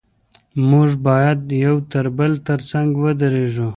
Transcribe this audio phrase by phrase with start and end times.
[0.69, 1.75] موږ باید د یو
[2.17, 3.69] بل تر څنګ ودرېږو.